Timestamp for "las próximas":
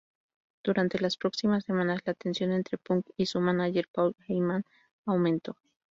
0.99-1.63